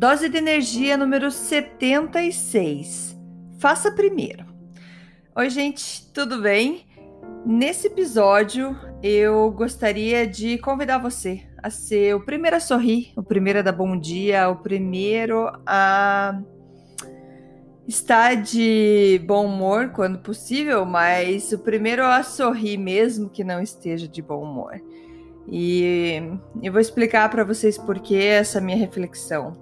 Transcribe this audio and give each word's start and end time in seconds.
Dose 0.00 0.30
de 0.30 0.38
energia 0.38 0.96
número 0.96 1.30
76. 1.30 3.14
Faça 3.58 3.92
primeiro. 3.92 4.46
Oi, 5.36 5.50
gente, 5.50 6.10
tudo 6.14 6.40
bem? 6.40 6.86
Nesse 7.44 7.88
episódio, 7.88 8.74
eu 9.02 9.50
gostaria 9.50 10.26
de 10.26 10.56
convidar 10.56 10.96
você 10.96 11.46
a 11.62 11.68
ser 11.68 12.16
o 12.16 12.24
primeiro 12.24 12.56
a 12.56 12.60
sorrir, 12.60 13.12
o 13.14 13.22
primeiro 13.22 13.58
a 13.58 13.62
dar 13.62 13.72
bom 13.72 13.94
dia, 13.94 14.48
o 14.48 14.56
primeiro 14.56 15.52
a 15.66 16.40
estar 17.86 18.36
de 18.36 19.20
bom 19.26 19.44
humor 19.44 19.90
quando 19.90 20.18
possível, 20.20 20.86
mas 20.86 21.52
o 21.52 21.58
primeiro 21.58 22.06
a 22.06 22.22
sorrir 22.22 22.78
mesmo 22.78 23.28
que 23.28 23.44
não 23.44 23.60
esteja 23.60 24.08
de 24.08 24.22
bom 24.22 24.42
humor. 24.42 24.80
E 25.46 26.22
eu 26.62 26.72
vou 26.72 26.80
explicar 26.80 27.28
para 27.28 27.44
vocês 27.44 27.76
por 27.76 28.00
que 28.00 28.16
essa 28.16 28.62
minha 28.62 28.78
reflexão. 28.78 29.58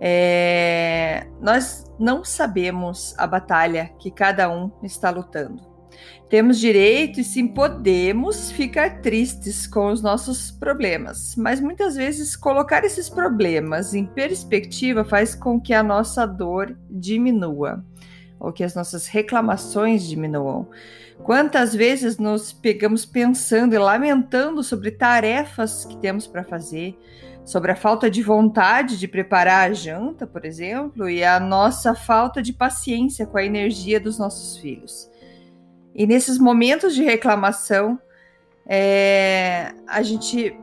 É, 0.00 1.26
nós 1.40 1.84
não 1.98 2.24
sabemos 2.24 3.14
a 3.18 3.26
batalha 3.26 3.92
que 3.98 4.10
cada 4.10 4.50
um 4.50 4.70
está 4.82 5.10
lutando. 5.10 5.68
Temos 6.30 6.58
direito 6.58 7.20
e 7.20 7.24
sim 7.24 7.48
podemos 7.48 8.52
ficar 8.52 9.02
tristes 9.02 9.66
com 9.66 9.88
os 9.88 10.00
nossos 10.00 10.50
problemas, 10.50 11.34
mas 11.36 11.60
muitas 11.60 11.96
vezes 11.96 12.36
colocar 12.36 12.84
esses 12.84 13.10
problemas 13.10 13.94
em 13.94 14.06
perspectiva 14.06 15.04
faz 15.04 15.34
com 15.34 15.60
que 15.60 15.74
a 15.74 15.82
nossa 15.82 16.24
dor 16.24 16.78
diminua 16.88 17.84
ou 18.38 18.52
que 18.52 18.64
as 18.64 18.74
nossas 18.74 19.06
reclamações 19.06 20.04
diminuam. 20.04 20.68
Quantas 21.22 21.74
vezes 21.74 22.16
nos 22.16 22.52
pegamos 22.52 23.04
pensando 23.04 23.74
e 23.74 23.78
lamentando 23.78 24.62
sobre 24.62 24.92
tarefas 24.92 25.84
que 25.84 25.96
temos 25.98 26.26
para 26.26 26.42
fazer, 26.42 26.96
sobre 27.50 27.72
a 27.72 27.74
falta 27.74 28.08
de 28.08 28.22
vontade 28.22 28.96
de 28.96 29.08
preparar 29.08 29.68
a 29.68 29.74
janta, 29.74 30.24
por 30.24 30.44
exemplo, 30.44 31.10
e 31.10 31.24
a 31.24 31.40
nossa 31.40 31.96
falta 31.96 32.40
de 32.40 32.52
paciência 32.52 33.26
com 33.26 33.36
a 33.36 33.44
energia 33.44 33.98
dos 33.98 34.20
nossos 34.20 34.56
filhos. 34.58 35.10
E 35.92 36.06
nesses 36.06 36.38
momentos 36.38 36.94
de 36.94 37.02
reclamação, 37.02 37.98
é, 38.64 39.74
a 39.88 40.00
gente 40.00 40.56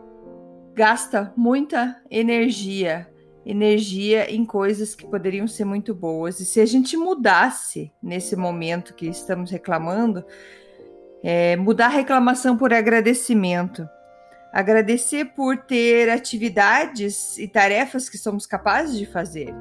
gasta 0.73 1.33
muita 1.35 2.01
energia, 2.09 3.05
energia 3.45 4.33
em 4.33 4.45
coisas 4.45 4.95
que 4.95 5.05
poderiam 5.05 5.45
ser 5.45 5.65
muito 5.65 5.93
boas. 5.93 6.39
E 6.39 6.45
se 6.45 6.61
a 6.61 6.65
gente 6.65 6.95
mudasse 6.95 7.91
nesse 8.01 8.37
momento 8.37 8.93
que 8.93 9.07
estamos 9.07 9.51
reclamando, 9.51 10.23
é, 11.21 11.57
mudar 11.57 11.87
a 11.87 11.89
reclamação 11.89 12.55
por 12.55 12.73
agradecimento 12.73 13.85
Agradecer 14.51 15.25
por 15.25 15.57
ter 15.57 16.09
atividades 16.09 17.37
e 17.37 17.47
tarefas 17.47 18.09
que 18.09 18.17
somos 18.17 18.45
capazes 18.45 18.97
de 18.97 19.05
fazer, 19.05 19.53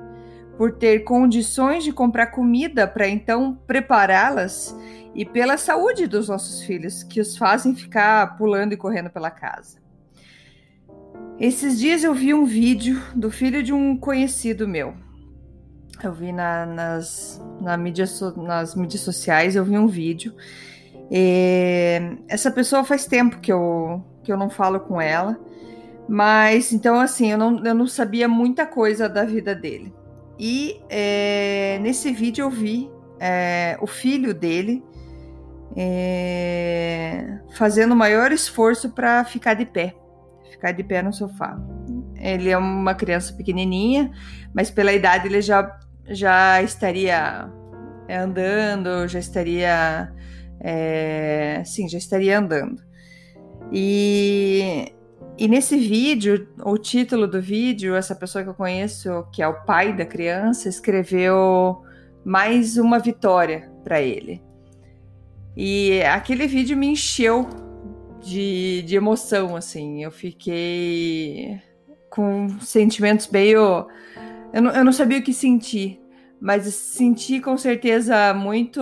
por 0.57 0.73
ter 0.73 1.01
condições 1.01 1.85
de 1.85 1.93
comprar 1.93 2.29
comida 2.29 2.87
para 2.87 3.09
então 3.09 3.55
prepará-las 3.67 4.75
e 5.15 5.25
pela 5.25 5.57
saúde 5.57 6.07
dos 6.07 6.29
nossos 6.29 6.63
filhos, 6.63 7.03
que 7.03 7.21
os 7.21 7.37
fazem 7.37 7.75
ficar 7.75 8.37
pulando 8.37 8.73
e 8.73 8.77
correndo 8.77 9.11
pela 9.11 9.31
casa. 9.31 9.79
Esses 11.39 11.79
dias 11.79 12.03
eu 12.03 12.15
vi 12.15 12.33
um 12.33 12.45
vídeo 12.45 13.03
do 13.15 13.31
filho 13.31 13.63
de 13.63 13.73
um 13.73 13.97
conhecido 13.97 14.67
meu. 14.67 14.95
Eu 16.03 16.13
vi 16.13 16.33
na, 16.33 16.67
nas, 16.67 17.43
na 17.61 17.77
mídia, 17.77 18.07
nas 18.37 18.75
mídias 18.75 19.03
sociais, 19.03 19.57
eu 19.57 19.65
vi 19.65 19.77
um 19.77 19.87
vídeo. 19.87 20.35
E 21.11 22.01
essa 22.29 22.51
pessoa 22.51 22.85
faz 22.85 23.07
tempo 23.07 23.39
que 23.41 23.53
eu, 23.53 24.03
que 24.27 24.33
eu 24.33 24.37
não 24.37 24.51
falo 24.51 24.81
com 24.81 25.01
ela. 25.01 25.39
Mas 26.09 26.73
então, 26.73 26.99
assim, 27.01 27.31
eu 27.31 27.39
não, 27.39 27.65
eu 27.65 27.75
não 27.75 27.87
sabia 27.87 28.27
muita 28.27 28.67
coisa 28.67 29.09
da 29.09 29.25
vida 29.25 29.55
dele. 29.55 29.95
E 30.39 30.81
é, 30.91 31.79
nesse 31.81 32.13
vídeo 32.13 32.45
eu 32.45 32.51
vi 32.51 32.91
é, 33.21 33.79
o 33.81 33.87
filho 33.87 34.35
dele 34.35 34.85
é, 35.77 37.39
fazendo 37.57 37.93
o 37.93 37.97
maior 37.97 38.33
esforço 38.33 38.91
para 38.91 39.25
ficar 39.25 39.55
de 39.55 39.65
pé, 39.65 39.95
ficar 40.51 40.73
de 40.73 40.83
pé 40.83 41.03
no 41.03 41.13
sofá. 41.13 41.57
Ele 42.17 42.51
é 42.51 42.59
uma 42.59 42.95
criança 42.95 43.33
pequenininha, 43.33 44.11
mas 44.53 44.71
pela 44.71 44.93
idade 44.93 45.29
ele 45.29 45.41
já, 45.41 45.79
já 46.09 46.61
estaria 46.63 47.49
é, 48.09 48.17
andando, 48.17 49.09
já 49.09 49.19
estaria, 49.19 50.13
é, 50.61 51.63
sim, 51.65 51.89
já 51.89 51.99
estaria 51.99 52.39
andando. 52.39 52.86
E, 53.73 54.93
e 55.39 55.49
nesse 55.49 55.77
vídeo, 55.77 56.49
o 56.65 56.79
título 56.79 57.27
do 57.27 57.41
vídeo, 57.41 57.95
essa 57.95 58.15
pessoa 58.15 58.45
que 58.45 58.51
eu 58.51 58.55
conheço, 58.55 59.27
que 59.33 59.43
é 59.43 59.49
o 59.49 59.65
pai 59.65 59.95
da 59.95 60.05
criança, 60.05 60.69
escreveu 60.69 61.83
mais 62.25 62.77
uma 62.77 62.99
vitória 62.99 63.71
para 63.85 64.01
ele. 64.01 64.43
E 65.57 66.03
aquele 66.03 66.47
vídeo 66.47 66.77
me 66.77 66.89
encheu 66.89 67.49
de, 68.21 68.83
de 68.83 68.97
emoção, 68.97 69.57
assim. 69.57 70.03
Eu 70.03 70.11
fiquei 70.11 71.61
com 72.11 72.49
sentimentos 72.61 73.29
meio. 73.29 73.87
Eu 74.53 74.63
não, 74.63 74.71
eu 74.73 74.85
não 74.85 74.93
sabia 74.93 75.19
o 75.19 75.23
que 75.23 75.33
sentir, 75.33 76.01
mas 76.41 76.67
senti 76.75 77.41
com 77.41 77.57
certeza 77.57 78.35
muito, 78.35 78.81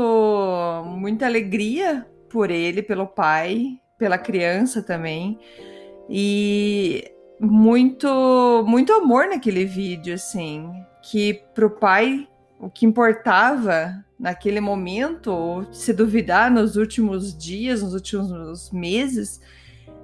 muita 0.87 1.27
alegria 1.27 2.06
por 2.28 2.51
ele, 2.51 2.83
pelo 2.83 3.06
pai, 3.06 3.78
pela 3.99 4.19
criança 4.19 4.82
também. 4.82 5.38
E 6.09 7.10
muito 7.41 8.65
muito 8.66 8.93
amor 8.93 9.27
naquele 9.27 9.65
vídeo 9.65 10.15
assim, 10.15 10.71
que 11.03 11.43
pro 11.55 11.71
pai 11.71 12.28
o 12.59 12.71
que 12.71 12.87
importava 12.87 14.04
naquele 14.19 14.60
momento, 14.60 15.31
ou 15.31 15.72
se 15.72 15.93
duvidar 15.93 16.50
nos 16.50 16.77
últimos 16.77 17.37
dias, 17.37 17.83
nos 17.83 17.93
últimos 17.93 18.71
meses, 18.71 19.41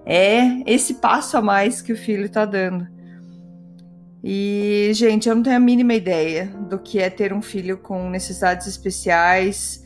é 0.05 0.41
esse 0.67 0.95
passo 0.95 1.37
a 1.37 1.41
mais 1.41 1.81
que 1.81 1.93
o 1.93 1.97
filho 1.97 2.27
está 2.27 2.45
dando. 2.45 2.87
E, 4.23 4.91
gente, 4.93 5.29
eu 5.29 5.35
não 5.35 5.43
tenho 5.43 5.57
a 5.57 5.61
mínima 5.61 5.95
ideia 5.95 6.47
do 6.69 6.79
que 6.79 6.99
é 6.99 7.09
ter 7.09 7.33
um 7.33 7.41
filho 7.41 7.79
com 7.79 8.11
necessidades 8.11 8.67
especiais, 8.67 9.83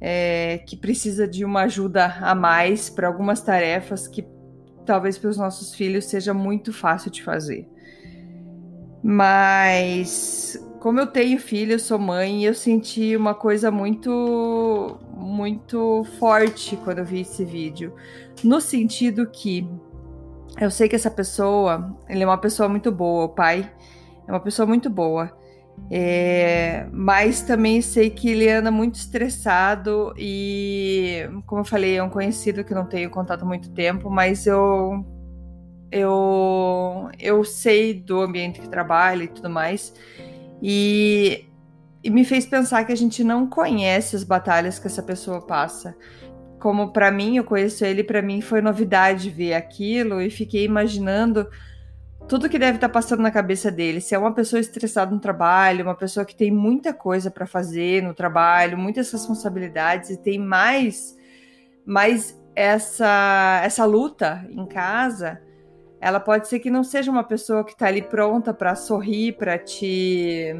é, 0.00 0.58
que 0.66 0.76
precisa 0.76 1.26
de 1.26 1.44
uma 1.44 1.62
ajuda 1.62 2.06
a 2.20 2.34
mais 2.34 2.88
para 2.88 3.08
algumas 3.08 3.40
tarefas 3.40 4.06
que 4.06 4.26
talvez 4.86 5.18
para 5.18 5.30
os 5.30 5.36
nossos 5.36 5.74
filhos 5.74 6.06
seja 6.06 6.32
muito 6.32 6.72
fácil 6.72 7.10
de 7.10 7.22
fazer. 7.22 7.68
Mas 9.02 10.58
como 10.80 11.00
eu 11.00 11.06
tenho 11.06 11.38
filho, 11.38 11.72
eu 11.72 11.78
sou 11.78 11.98
mãe, 11.98 12.44
eu 12.44 12.54
senti 12.54 13.16
uma 13.16 13.34
coisa 13.34 13.70
muito 13.70 14.98
muito 15.16 16.04
forte 16.18 16.76
quando 16.76 16.98
eu 16.98 17.04
vi 17.04 17.20
esse 17.20 17.44
vídeo, 17.44 17.92
no 18.44 18.60
sentido 18.60 19.28
que 19.28 19.68
eu 20.60 20.70
sei 20.70 20.88
que 20.88 20.96
essa 20.96 21.10
pessoa, 21.10 21.96
ele 22.08 22.22
é 22.22 22.26
uma 22.26 22.38
pessoa 22.38 22.68
muito 22.68 22.90
boa, 22.90 23.24
o 23.24 23.28
pai 23.28 23.70
é 24.26 24.32
uma 24.32 24.40
pessoa 24.40 24.66
muito 24.66 24.88
boa. 24.90 25.36
É, 25.90 26.86
mas 26.92 27.40
também 27.40 27.80
sei 27.80 28.10
que 28.10 28.28
ele 28.28 28.50
anda 28.50 28.70
muito 28.70 28.96
estressado 28.96 30.12
e, 30.18 31.26
como 31.46 31.62
eu 31.62 31.64
falei, 31.64 31.96
é 31.96 32.02
um 32.02 32.10
conhecido 32.10 32.62
que 32.62 32.74
não 32.74 32.84
tenho 32.84 33.08
contato 33.08 33.42
há 33.42 33.46
muito 33.46 33.70
tempo, 33.70 34.10
mas 34.10 34.46
eu 34.46 35.04
eu 35.90 37.08
eu 37.18 37.42
sei 37.44 37.94
do 37.94 38.20
ambiente 38.20 38.60
que 38.60 38.68
trabalha 38.68 39.24
e 39.24 39.28
tudo 39.28 39.48
mais 39.48 39.94
e, 40.62 41.46
e 42.02 42.10
me 42.10 42.24
fez 42.24 42.46
pensar 42.46 42.84
que 42.84 42.92
a 42.92 42.96
gente 42.96 43.22
não 43.24 43.46
conhece 43.48 44.16
as 44.16 44.24
batalhas 44.24 44.78
que 44.78 44.86
essa 44.86 45.02
pessoa 45.02 45.40
passa. 45.40 45.96
Como 46.58 46.92
para 46.92 47.10
mim, 47.10 47.36
eu 47.36 47.44
conheço 47.44 47.84
ele, 47.84 48.02
para 48.02 48.20
mim 48.20 48.40
foi 48.40 48.60
novidade 48.60 49.30
ver 49.30 49.54
aquilo 49.54 50.20
e 50.20 50.28
fiquei 50.28 50.64
imaginando 50.64 51.46
tudo 52.28 52.48
que 52.48 52.58
deve 52.58 52.76
estar 52.76 52.88
tá 52.88 52.92
passando 52.92 53.22
na 53.22 53.30
cabeça 53.30 53.70
dele. 53.70 54.00
Se 54.00 54.14
é 54.14 54.18
uma 54.18 54.34
pessoa 54.34 54.60
estressada 54.60 55.10
no 55.10 55.18
trabalho, 55.18 55.82
uma 55.82 55.94
pessoa 55.94 56.26
que 56.26 56.36
tem 56.36 56.50
muita 56.50 56.92
coisa 56.92 57.30
para 57.30 57.46
fazer 57.46 58.02
no 58.02 58.12
trabalho, 58.12 58.76
muitas 58.76 59.10
responsabilidades 59.10 60.10
e 60.10 60.16
tem 60.18 60.38
mais, 60.38 61.16
mais 61.86 62.38
essa 62.54 63.62
essa 63.64 63.84
luta 63.86 64.46
em 64.50 64.66
casa, 64.66 65.40
ela 66.00 66.20
pode 66.20 66.48
ser 66.48 66.60
que 66.60 66.70
não 66.70 66.84
seja 66.84 67.10
uma 67.10 67.24
pessoa 67.24 67.64
que 67.64 67.72
está 67.72 67.86
ali 67.86 68.02
pronta 68.02 68.52
para 68.52 68.74
sorrir, 68.74 69.32
para 69.32 69.58
te 69.58 70.54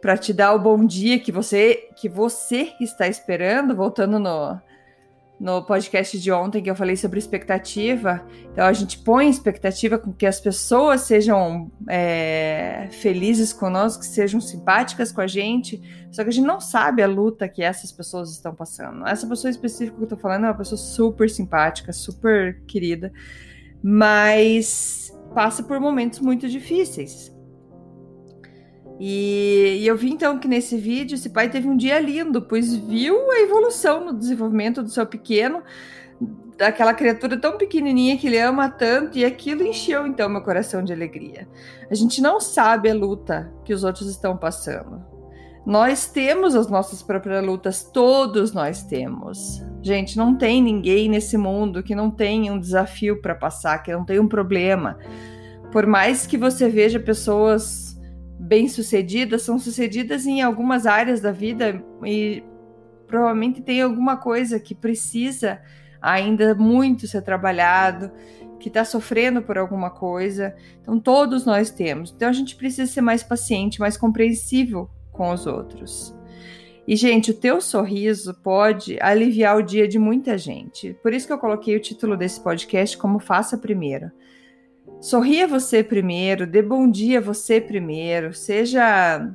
para 0.00 0.16
te 0.16 0.32
dar 0.32 0.54
o 0.54 0.58
bom 0.58 0.84
dia 0.84 1.18
que 1.18 1.30
você 1.30 1.90
que 1.96 2.08
você 2.08 2.72
está 2.80 3.06
esperando, 3.06 3.76
voltando 3.76 4.18
no 4.18 4.58
no 5.38 5.62
podcast 5.62 6.18
de 6.18 6.32
ontem 6.32 6.62
que 6.62 6.70
eu 6.70 6.74
falei 6.74 6.96
sobre 6.96 7.18
expectativa. 7.18 8.24
Então 8.52 8.64
a 8.64 8.72
gente 8.72 8.98
põe 8.98 9.28
expectativa 9.28 9.98
com 9.98 10.12
que 10.12 10.26
as 10.26 10.40
pessoas 10.40 11.02
sejam 11.02 11.70
é, 11.88 12.88
felizes 12.90 13.52
conosco, 13.52 14.00
que 14.00 14.08
sejam 14.08 14.40
simpáticas 14.40 15.12
com 15.12 15.20
a 15.20 15.26
gente. 15.26 15.80
Só 16.10 16.22
que 16.22 16.30
a 16.30 16.32
gente 16.32 16.46
não 16.46 16.60
sabe 16.60 17.02
a 17.02 17.06
luta 17.06 17.48
que 17.48 17.62
essas 17.62 17.92
pessoas 17.92 18.30
estão 18.30 18.54
passando. 18.54 19.06
Essa 19.06 19.26
pessoa 19.26 19.50
específica 19.50 19.98
que 19.98 20.04
eu 20.04 20.08
tô 20.08 20.16
falando 20.16 20.44
é 20.44 20.48
uma 20.48 20.56
pessoa 20.56 20.78
super 20.78 21.28
simpática, 21.28 21.92
super 21.92 22.62
querida, 22.66 23.12
mas 23.82 25.12
passa 25.34 25.62
por 25.62 25.78
momentos 25.78 26.20
muito 26.20 26.48
difíceis. 26.48 27.35
E, 28.98 29.78
e, 29.80 29.86
eu 29.86 29.96
vi 29.96 30.10
então 30.10 30.38
que 30.38 30.48
nesse 30.48 30.76
vídeo 30.76 31.16
esse 31.16 31.28
pai 31.28 31.50
teve 31.50 31.68
um 31.68 31.76
dia 31.76 32.00
lindo, 32.00 32.40
pois 32.40 32.74
viu 32.74 33.30
a 33.30 33.40
evolução 33.40 34.04
no 34.04 34.14
desenvolvimento 34.14 34.82
do 34.82 34.88
seu 34.88 35.06
pequeno, 35.06 35.62
daquela 36.56 36.94
criatura 36.94 37.36
tão 37.36 37.58
pequenininha 37.58 38.16
que 38.16 38.26
ele 38.26 38.38
ama 38.38 38.70
tanto, 38.70 39.18
e 39.18 39.24
aquilo 39.24 39.62
encheu 39.62 40.06
então 40.06 40.28
meu 40.28 40.40
coração 40.40 40.82
de 40.82 40.92
alegria. 40.92 41.46
A 41.90 41.94
gente 41.94 42.22
não 42.22 42.40
sabe 42.40 42.90
a 42.90 42.94
luta 42.94 43.52
que 43.64 43.74
os 43.74 43.84
outros 43.84 44.08
estão 44.08 44.34
passando. 44.36 45.04
Nós 45.66 46.06
temos 46.06 46.54
as 46.54 46.68
nossas 46.68 47.02
próprias 47.02 47.44
lutas, 47.44 47.82
todos 47.82 48.52
nós 48.52 48.84
temos. 48.84 49.62
Gente, 49.82 50.16
não 50.16 50.36
tem 50.36 50.62
ninguém 50.62 51.08
nesse 51.08 51.36
mundo 51.36 51.82
que 51.82 51.94
não 51.94 52.08
tenha 52.08 52.52
um 52.52 52.58
desafio 52.58 53.20
para 53.20 53.34
passar, 53.34 53.82
que 53.82 53.92
não 53.92 54.04
tenha 54.04 54.22
um 54.22 54.28
problema. 54.28 54.96
Por 55.72 55.84
mais 55.84 56.24
que 56.24 56.38
você 56.38 56.68
veja 56.68 57.00
pessoas 57.00 57.85
bem-sucedidas 58.38 59.42
são 59.42 59.58
sucedidas 59.58 60.26
em 60.26 60.42
algumas 60.42 60.86
áreas 60.86 61.20
da 61.20 61.32
vida 61.32 61.82
e 62.04 62.42
provavelmente 63.06 63.62
tem 63.62 63.80
alguma 63.80 64.16
coisa 64.16 64.60
que 64.60 64.74
precisa 64.74 65.60
ainda 66.00 66.54
muito 66.54 67.06
ser 67.06 67.22
trabalhado, 67.22 68.10
que 68.58 68.68
está 68.68 68.84
sofrendo 68.84 69.42
por 69.42 69.58
alguma 69.58 69.90
coisa. 69.90 70.54
Então, 70.80 70.98
todos 70.98 71.44
nós 71.44 71.70
temos. 71.70 72.12
Então, 72.14 72.28
a 72.28 72.32
gente 72.32 72.56
precisa 72.56 72.90
ser 72.90 73.00
mais 73.00 73.22
paciente, 73.22 73.80
mais 73.80 73.96
compreensível 73.96 74.90
com 75.12 75.30
os 75.30 75.46
outros. 75.46 76.14
E, 76.86 76.94
gente, 76.94 77.32
o 77.32 77.34
teu 77.34 77.60
sorriso 77.60 78.32
pode 78.34 78.96
aliviar 79.00 79.56
o 79.56 79.62
dia 79.62 79.88
de 79.88 79.98
muita 79.98 80.38
gente. 80.38 80.94
Por 81.02 81.12
isso 81.12 81.26
que 81.26 81.32
eu 81.32 81.38
coloquei 81.38 81.76
o 81.76 81.80
título 81.80 82.16
desse 82.16 82.40
podcast 82.40 82.96
como 82.96 83.18
Faça 83.18 83.58
Primeiro. 83.58 84.10
Sorria 85.06 85.46
você 85.46 85.84
primeiro, 85.84 86.48
dê 86.48 86.60
bom 86.60 86.90
dia 86.90 87.20
você 87.20 87.60
primeiro, 87.60 88.34
seja 88.34 89.32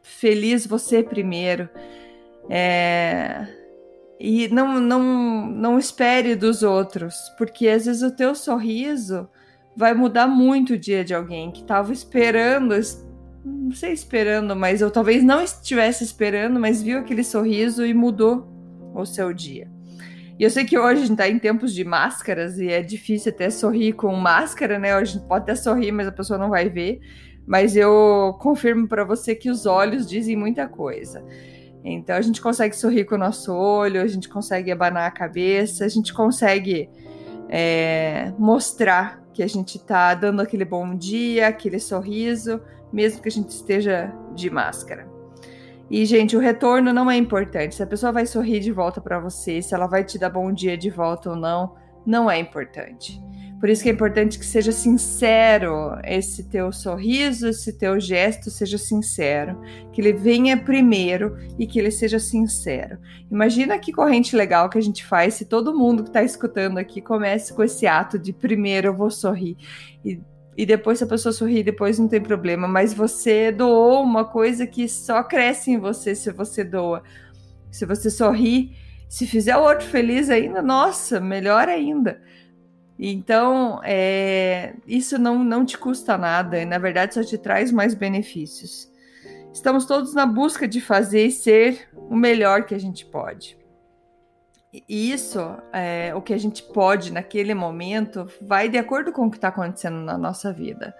feliz 0.00 0.64
você 0.64 1.02
primeiro. 1.02 1.68
É... 2.48 3.44
E 4.20 4.46
não, 4.46 4.78
não, 4.78 5.46
não 5.50 5.76
espere 5.76 6.36
dos 6.36 6.62
outros, 6.62 7.16
porque 7.36 7.66
às 7.66 7.86
vezes 7.86 8.02
o 8.02 8.14
teu 8.14 8.32
sorriso 8.32 9.28
vai 9.76 9.92
mudar 9.92 10.28
muito 10.28 10.74
o 10.74 10.78
dia 10.78 11.04
de 11.04 11.12
alguém 11.12 11.50
que 11.50 11.62
estava 11.62 11.92
esperando, 11.92 12.76
não 13.44 13.72
sei 13.72 13.92
esperando, 13.92 14.54
mas 14.54 14.80
eu 14.80 14.88
talvez 14.88 15.24
não 15.24 15.42
estivesse 15.42 16.04
esperando, 16.04 16.60
mas 16.60 16.80
viu 16.80 16.96
aquele 16.96 17.24
sorriso 17.24 17.84
e 17.84 17.92
mudou 17.92 18.46
o 18.94 19.04
seu 19.04 19.32
dia. 19.32 19.68
E 20.38 20.44
eu 20.44 20.50
sei 20.50 20.64
que 20.64 20.78
hoje 20.78 21.02
a 21.02 21.06
gente 21.06 21.16
tá 21.16 21.28
em 21.28 21.38
tempos 21.38 21.74
de 21.74 21.84
máscaras 21.84 22.58
e 22.58 22.70
é 22.70 22.80
difícil 22.80 23.32
até 23.32 23.50
sorrir 23.50 23.94
com 23.94 24.14
máscara, 24.14 24.78
né? 24.78 24.92
A 24.92 25.02
gente 25.02 25.26
pode 25.26 25.42
até 25.42 25.56
sorrir, 25.56 25.90
mas 25.90 26.06
a 26.06 26.12
pessoa 26.12 26.38
não 26.38 26.48
vai 26.48 26.68
ver. 26.68 27.00
Mas 27.44 27.74
eu 27.74 28.36
confirmo 28.40 28.86
para 28.86 29.04
você 29.04 29.34
que 29.34 29.50
os 29.50 29.66
olhos 29.66 30.06
dizem 30.06 30.36
muita 30.36 30.68
coisa. 30.68 31.24
Então 31.82 32.14
a 32.14 32.20
gente 32.20 32.40
consegue 32.40 32.76
sorrir 32.76 33.04
com 33.04 33.16
o 33.16 33.18
nosso 33.18 33.52
olho, 33.52 34.00
a 34.00 34.06
gente 34.06 34.28
consegue 34.28 34.70
abanar 34.70 35.08
a 35.08 35.10
cabeça, 35.10 35.84
a 35.84 35.88
gente 35.88 36.14
consegue 36.14 36.88
é, 37.48 38.32
mostrar 38.38 39.20
que 39.32 39.42
a 39.42 39.46
gente 39.46 39.76
está 39.76 40.14
dando 40.14 40.40
aquele 40.40 40.64
bom 40.64 40.94
dia, 40.94 41.48
aquele 41.48 41.80
sorriso, 41.80 42.60
mesmo 42.92 43.22
que 43.22 43.28
a 43.28 43.32
gente 43.32 43.50
esteja 43.50 44.12
de 44.34 44.50
máscara. 44.50 45.17
E, 45.90 46.04
gente, 46.04 46.36
o 46.36 46.40
retorno 46.40 46.92
não 46.92 47.10
é 47.10 47.16
importante. 47.16 47.74
Se 47.74 47.82
a 47.82 47.86
pessoa 47.86 48.12
vai 48.12 48.26
sorrir 48.26 48.60
de 48.60 48.70
volta 48.70 49.00
para 49.00 49.18
você, 49.18 49.62
se 49.62 49.74
ela 49.74 49.86
vai 49.86 50.04
te 50.04 50.18
dar 50.18 50.30
bom 50.30 50.52
dia 50.52 50.76
de 50.76 50.90
volta 50.90 51.30
ou 51.30 51.36
não, 51.36 51.74
não 52.04 52.30
é 52.30 52.38
importante. 52.38 53.20
Por 53.58 53.68
isso 53.68 53.82
que 53.82 53.88
é 53.88 53.92
importante 53.92 54.38
que 54.38 54.46
seja 54.46 54.70
sincero 54.70 55.98
esse 56.04 56.44
teu 56.44 56.70
sorriso, 56.70 57.48
esse 57.48 57.72
teu 57.76 57.98
gesto 57.98 58.50
seja 58.50 58.78
sincero, 58.78 59.60
que 59.92 60.00
ele 60.00 60.12
venha 60.12 60.56
primeiro 60.56 61.36
e 61.58 61.66
que 61.66 61.78
ele 61.78 61.90
seja 61.90 62.20
sincero. 62.20 62.98
Imagina 63.28 63.78
que 63.78 63.92
corrente 63.92 64.36
legal 64.36 64.70
que 64.70 64.78
a 64.78 64.80
gente 64.80 65.04
faz 65.04 65.34
se 65.34 65.44
todo 65.44 65.76
mundo 65.76 66.04
que 66.04 66.10
está 66.10 66.22
escutando 66.22 66.78
aqui 66.78 67.00
comece 67.00 67.52
com 67.52 67.64
esse 67.64 67.84
ato 67.86 68.16
de 68.16 68.32
primeiro 68.32 68.88
eu 68.88 68.94
vou 68.94 69.10
sorrir 69.10 69.56
e 70.04 70.20
e 70.58 70.66
depois 70.66 70.98
se 70.98 71.04
a 71.04 71.06
pessoa 71.06 71.32
sorrir, 71.32 71.62
depois 71.62 72.00
não 72.00 72.08
tem 72.08 72.20
problema. 72.20 72.66
Mas 72.66 72.92
você 72.92 73.52
doou 73.52 74.02
uma 74.02 74.24
coisa 74.24 74.66
que 74.66 74.88
só 74.88 75.22
cresce 75.22 75.70
em 75.70 75.78
você 75.78 76.16
se 76.16 76.32
você 76.32 76.64
doa. 76.64 77.04
Se 77.70 77.86
você 77.86 78.10
sorrir, 78.10 78.76
se 79.08 79.24
fizer 79.24 79.56
o 79.56 79.62
outro 79.62 79.86
feliz 79.86 80.28
ainda, 80.28 80.60
nossa, 80.60 81.20
melhor 81.20 81.68
ainda. 81.68 82.20
Então, 82.98 83.80
é, 83.84 84.74
isso 84.84 85.16
não, 85.16 85.44
não 85.44 85.64
te 85.64 85.78
custa 85.78 86.18
nada 86.18 86.60
e, 86.60 86.64
na 86.64 86.78
verdade, 86.78 87.14
só 87.14 87.22
te 87.22 87.38
traz 87.38 87.70
mais 87.70 87.94
benefícios. 87.94 88.90
Estamos 89.52 89.86
todos 89.86 90.12
na 90.12 90.26
busca 90.26 90.66
de 90.66 90.80
fazer 90.80 91.26
e 91.26 91.30
ser 91.30 91.88
o 91.94 92.16
melhor 92.16 92.66
que 92.66 92.74
a 92.74 92.80
gente 92.80 93.06
pode. 93.06 93.56
Isso, 94.88 95.40
é, 95.72 96.14
o 96.14 96.20
que 96.20 96.34
a 96.34 96.38
gente 96.38 96.62
pode 96.62 97.10
naquele 97.12 97.54
momento, 97.54 98.26
vai 98.42 98.68
de 98.68 98.76
acordo 98.76 99.12
com 99.12 99.26
o 99.26 99.30
que 99.30 99.38
está 99.38 99.48
acontecendo 99.48 100.00
na 100.00 100.18
nossa 100.18 100.52
vida. 100.52 100.94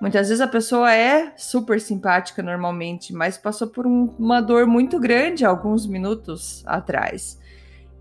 Muitas 0.00 0.28
vezes 0.28 0.40
a 0.40 0.48
pessoa 0.48 0.92
é 0.92 1.32
super 1.36 1.80
simpática 1.80 2.42
normalmente, 2.42 3.14
mas 3.14 3.38
passou 3.38 3.68
por 3.68 3.86
um, 3.86 4.12
uma 4.18 4.40
dor 4.40 4.66
muito 4.66 4.98
grande 4.98 5.44
alguns 5.44 5.86
minutos 5.86 6.64
atrás. 6.66 7.38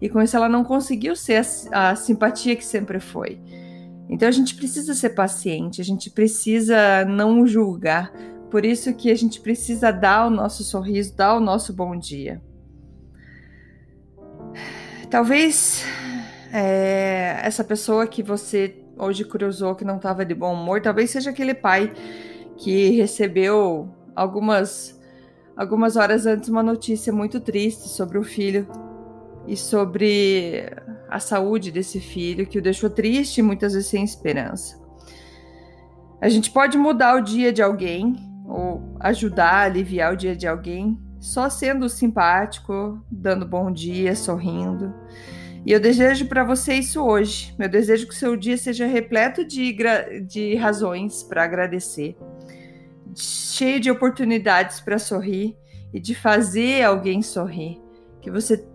E 0.01 0.09
com 0.09 0.21
isso 0.21 0.35
ela 0.35 0.49
não 0.49 0.63
conseguiu 0.63 1.15
ser 1.15 1.45
a, 1.71 1.91
a 1.91 1.95
simpatia 1.95 2.55
que 2.55 2.65
sempre 2.65 2.99
foi. 2.99 3.39
Então 4.09 4.27
a 4.27 4.31
gente 4.31 4.55
precisa 4.55 4.95
ser 4.95 5.11
paciente, 5.11 5.79
a 5.79 5.85
gente 5.85 6.09
precisa 6.09 7.05
não 7.05 7.45
julgar. 7.45 8.11
Por 8.49 8.65
isso 8.65 8.93
que 8.95 9.11
a 9.11 9.15
gente 9.15 9.39
precisa 9.39 9.91
dar 9.91 10.25
o 10.25 10.29
nosso 10.29 10.63
sorriso, 10.63 11.15
dar 11.15 11.35
o 11.35 11.39
nosso 11.39 11.71
bom 11.71 11.97
dia. 11.97 12.41
Talvez 15.13 15.85
é, 16.51 17.39
essa 17.43 17.63
pessoa 17.63 18.07
que 18.07 18.23
você 18.23 18.83
hoje 18.97 19.23
cruzou 19.23 19.75
que 19.75 19.85
não 19.85 19.97
estava 19.97 20.25
de 20.25 20.33
bom 20.33 20.55
humor, 20.55 20.81
talvez 20.81 21.11
seja 21.11 21.29
aquele 21.29 21.53
pai 21.53 21.93
que 22.57 22.89
recebeu 22.97 23.93
algumas 24.15 24.99
algumas 25.55 25.97
horas 25.97 26.25
antes 26.25 26.49
uma 26.49 26.63
notícia 26.63 27.13
muito 27.13 27.39
triste 27.39 27.89
sobre 27.89 28.17
o 28.17 28.23
filho 28.23 28.67
e 29.47 29.55
sobre 29.55 30.65
a 31.07 31.19
saúde 31.19 31.71
desse 31.71 31.99
filho 31.99 32.47
que 32.47 32.57
o 32.57 32.61
deixou 32.61 32.89
triste 32.89 33.37
e 33.37 33.43
muitas 33.43 33.73
vezes 33.73 33.89
sem 33.89 34.03
esperança. 34.03 34.81
A 36.19 36.27
gente 36.27 36.49
pode 36.49 36.75
mudar 36.75 37.17
o 37.17 37.21
dia 37.21 37.53
de 37.53 37.61
alguém 37.61 38.15
ou 38.47 38.97
ajudar 38.99 39.51
a 39.51 39.61
aliviar 39.65 40.11
o 40.11 40.17
dia 40.17 40.35
de 40.35 40.47
alguém 40.47 40.97
só 41.23 41.49
sendo 41.49 41.87
simpático, 41.87 43.01
dando 43.09 43.47
bom 43.47 43.71
dia, 43.71 44.13
sorrindo. 44.13 44.93
E 45.65 45.71
eu 45.71 45.79
desejo 45.79 46.25
para 46.25 46.43
você 46.43 46.73
isso 46.73 47.01
hoje. 47.01 47.55
Meu 47.57 47.69
desejo 47.69 48.09
que 48.09 48.13
seu 48.13 48.35
dia 48.35 48.57
seja 48.57 48.85
repleto 48.85 49.45
de, 49.45 49.73
de 50.27 50.55
razões 50.55 51.23
para 51.23 51.45
agradecer, 51.45 52.17
cheio 53.15 53.79
de 53.79 53.89
oportunidades 53.89 54.81
para 54.81 54.99
sorrir 54.99 55.55
e 55.93 55.99
de 55.99 56.13
fazer 56.13 56.83
alguém 56.83 57.21
sorrir. 57.21 57.81
Que 58.21 58.29
você 58.29 58.67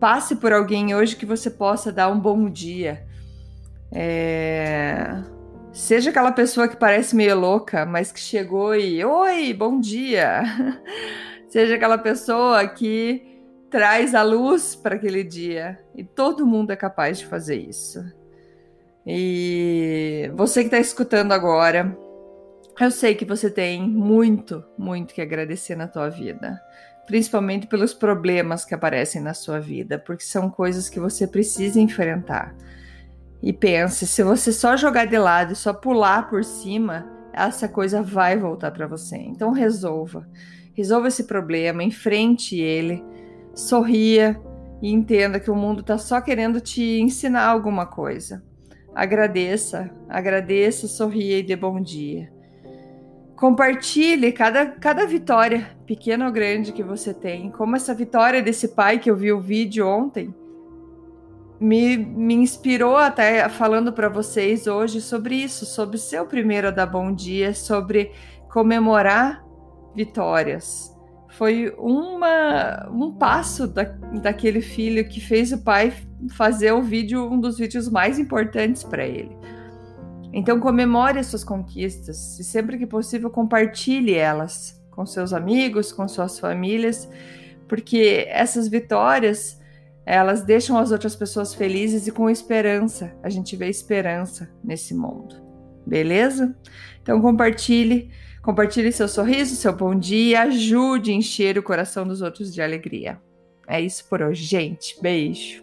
passe 0.00 0.36
por 0.36 0.54
alguém 0.54 0.94
hoje 0.94 1.16
que 1.16 1.26
você 1.26 1.50
possa 1.50 1.92
dar 1.92 2.08
um 2.08 2.18
bom 2.18 2.48
dia. 2.48 3.06
É... 3.92 5.22
Seja 5.70 6.08
aquela 6.08 6.32
pessoa 6.32 6.66
que 6.66 6.78
parece 6.78 7.14
meio 7.14 7.38
louca, 7.38 7.84
mas 7.84 8.10
que 8.10 8.20
chegou 8.20 8.74
e 8.74 9.04
oi, 9.04 9.52
bom 9.52 9.78
dia. 9.78 10.42
seja 11.48 11.74
aquela 11.74 11.98
pessoa 11.98 12.66
que 12.68 13.40
traz 13.70 14.14
a 14.14 14.22
luz 14.22 14.74
para 14.74 14.94
aquele 14.94 15.22
dia. 15.24 15.78
E 15.94 16.04
todo 16.04 16.46
mundo 16.46 16.72
é 16.72 16.76
capaz 16.76 17.18
de 17.18 17.26
fazer 17.26 17.56
isso. 17.56 18.00
E 19.06 20.30
você 20.34 20.60
que 20.60 20.66
está 20.66 20.78
escutando 20.78 21.32
agora, 21.32 21.96
eu 22.80 22.90
sei 22.90 23.14
que 23.14 23.24
você 23.24 23.50
tem 23.50 23.82
muito, 23.82 24.62
muito 24.76 25.14
que 25.14 25.20
agradecer 25.20 25.74
na 25.76 25.88
tua 25.88 26.08
vida. 26.08 26.60
principalmente 27.08 27.66
pelos 27.66 27.94
problemas 27.94 28.66
que 28.66 28.74
aparecem 28.74 29.22
na 29.22 29.32
sua 29.32 29.58
vida, 29.58 29.98
porque 29.98 30.24
são 30.24 30.50
coisas 30.50 30.90
que 30.90 31.00
você 31.00 31.26
precisa 31.26 31.80
enfrentar. 31.80 32.54
E 33.42 33.50
pense, 33.50 34.06
se 34.06 34.22
você 34.22 34.52
só 34.52 34.76
jogar 34.76 35.06
de 35.06 35.16
lado 35.16 35.54
e 35.54 35.56
só 35.56 35.72
pular 35.72 36.28
por 36.28 36.44
cima, 36.44 37.10
essa 37.32 37.66
coisa 37.66 38.02
vai 38.02 38.36
voltar 38.36 38.70
para 38.72 38.86
você. 38.86 39.16
Então 39.16 39.52
resolva. 39.52 40.28
Resolva 40.78 41.08
esse 41.08 41.24
problema, 41.24 41.82
enfrente 41.82 42.56
ele, 42.56 43.02
sorria 43.52 44.40
e 44.80 44.92
entenda 44.92 45.40
que 45.40 45.50
o 45.50 45.56
mundo 45.56 45.80
está 45.80 45.98
só 45.98 46.20
querendo 46.20 46.60
te 46.60 47.00
ensinar 47.00 47.48
alguma 47.48 47.84
coisa. 47.84 48.44
Agradeça, 48.94 49.90
agradeça, 50.08 50.86
sorria 50.86 51.40
e 51.40 51.42
dê 51.42 51.56
bom 51.56 51.80
dia. 51.80 52.32
Compartilhe 53.34 54.30
cada, 54.30 54.66
cada 54.66 55.04
vitória, 55.04 55.76
pequena 55.84 56.26
ou 56.26 56.32
grande, 56.32 56.72
que 56.72 56.84
você 56.84 57.12
tem. 57.12 57.50
Como 57.50 57.74
essa 57.74 57.92
vitória 57.92 58.40
desse 58.40 58.68
pai 58.68 59.00
que 59.00 59.10
eu 59.10 59.16
vi 59.16 59.32
o 59.32 59.40
vídeo 59.40 59.84
ontem 59.84 60.32
me, 61.58 61.96
me 61.96 62.34
inspirou 62.34 62.96
até 62.96 63.48
falando 63.48 63.92
para 63.92 64.08
vocês 64.08 64.68
hoje 64.68 65.00
sobre 65.00 65.34
isso, 65.34 65.66
sobre 65.66 65.98
ser 65.98 66.20
o 66.20 66.26
primeiro 66.26 66.68
a 66.68 66.70
dar 66.70 66.86
bom 66.86 67.12
dia, 67.12 67.52
sobre 67.52 68.12
comemorar 68.48 69.47
vitórias. 69.98 70.96
Foi 71.30 71.74
uma, 71.76 72.88
um 72.88 73.12
passo 73.12 73.66
da, 73.66 73.82
daquele 74.22 74.60
filho 74.60 75.08
que 75.08 75.20
fez 75.20 75.52
o 75.52 75.58
pai 75.58 75.92
fazer 76.30 76.72
o 76.72 76.82
vídeo, 76.82 77.28
um 77.28 77.40
dos 77.40 77.58
vídeos 77.58 77.88
mais 77.88 78.16
importantes 78.16 78.84
para 78.84 79.04
ele. 79.04 79.36
Então 80.32 80.60
comemore 80.60 81.18
as 81.18 81.26
suas 81.26 81.42
conquistas 81.42 82.38
e 82.38 82.44
sempre 82.44 82.78
que 82.78 82.86
possível 82.86 83.28
compartilhe 83.28 84.14
elas 84.14 84.80
com 84.90 85.04
seus 85.04 85.32
amigos, 85.32 85.92
com 85.92 86.06
suas 86.06 86.38
famílias, 86.38 87.08
porque 87.66 88.26
essas 88.28 88.68
vitórias 88.68 89.58
elas 90.06 90.42
deixam 90.42 90.78
as 90.78 90.92
outras 90.92 91.16
pessoas 91.16 91.54
felizes 91.54 92.06
e 92.06 92.12
com 92.12 92.30
esperança. 92.30 93.12
A 93.22 93.28
gente 93.28 93.56
vê 93.56 93.68
esperança 93.68 94.48
nesse 94.62 94.94
mundo. 94.94 95.34
Beleza? 95.86 96.56
Então 97.02 97.20
compartilhe, 97.20 98.10
compartilhe 98.48 98.90
seu 98.90 99.06
sorriso, 99.06 99.54
seu 99.56 99.74
bom 99.74 99.94
dia, 99.94 100.40
ajude 100.44 101.10
a 101.10 101.14
encher 101.14 101.58
o 101.58 101.62
coração 101.62 102.08
dos 102.08 102.22
outros 102.22 102.50
de 102.50 102.62
alegria. 102.62 103.20
É 103.66 103.78
isso 103.78 104.08
por 104.08 104.22
hoje, 104.22 104.42
gente. 104.42 104.96
Beijo. 105.02 105.62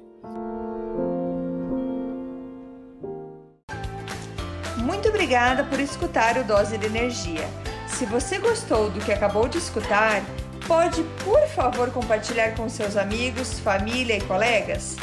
Muito 4.77 5.09
obrigada 5.09 5.63
por 5.63 5.79
escutar 5.79 6.37
o 6.37 6.43
Dose 6.43 6.77
de 6.77 6.85
Energia. 6.85 7.47
Se 7.87 8.05
você 8.05 8.37
gostou 8.37 8.91
do 8.91 8.99
que 8.99 9.11
acabou 9.11 9.47
de 9.47 9.57
escutar, 9.57 10.21
Pode, 10.67 11.03
por 11.23 11.47
favor, 11.49 11.91
compartilhar 11.91 12.55
com 12.55 12.67
seus 12.67 12.97
amigos, 12.97 13.59
família 13.59 14.17
e 14.17 14.21
colegas? 14.21 14.95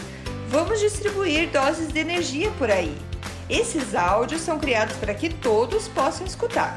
Vamos 0.49 0.81
distribuir 0.81 1.51
doses 1.51 1.93
de 1.93 2.01
energia 2.01 2.51
por 2.59 2.69
aí. 2.69 2.97
Esses 3.49 3.95
áudios 3.95 4.41
são 4.41 4.59
criados 4.59 4.97
para 4.97 5.15
que 5.15 5.29
todos 5.29 5.87
possam 5.87 6.27
escutar, 6.27 6.77